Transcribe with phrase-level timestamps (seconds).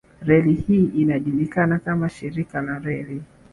[0.21, 3.21] Reli hii inajulikana kama shirika la reli